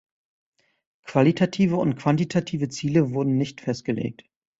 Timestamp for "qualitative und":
1.05-1.95